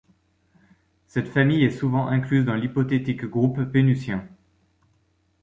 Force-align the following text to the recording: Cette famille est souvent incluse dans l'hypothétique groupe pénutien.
Cette 1.05 1.27
famille 1.27 1.63
est 1.63 1.69
souvent 1.69 2.07
incluse 2.07 2.43
dans 2.43 2.55
l'hypothétique 2.55 3.25
groupe 3.25 3.65
pénutien. 3.65 4.27